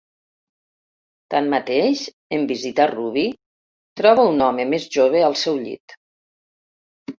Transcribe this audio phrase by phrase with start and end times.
[1.33, 2.01] Tanmateix,
[2.39, 3.27] en visitar Ruby,
[4.03, 5.99] troba un home més jove al seu llit.